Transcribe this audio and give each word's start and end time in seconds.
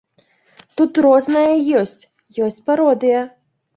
Тут 0.79 0.91
рознае 1.07 1.53
ёсць, 1.81 2.03
ёсць 2.49 2.61
пародыя. 2.71 3.21